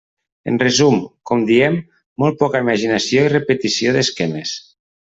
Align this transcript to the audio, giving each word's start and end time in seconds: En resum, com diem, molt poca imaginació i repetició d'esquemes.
En 0.51 0.55
resum, 0.63 0.95
com 1.31 1.43
diem, 1.51 1.77
molt 2.25 2.41
poca 2.43 2.65
imaginació 2.67 3.29
i 3.29 3.33
repetició 3.39 3.97
d'esquemes. 3.99 4.61